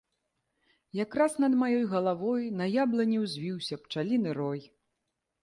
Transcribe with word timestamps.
Якраз 1.03 1.35
над 1.43 1.53
маёй 1.63 1.83
галавой 1.91 2.49
на 2.63 2.69
яблыні 2.85 3.19
звіўся 3.35 3.75
пчаліны 3.85 4.29
рой. 4.41 4.61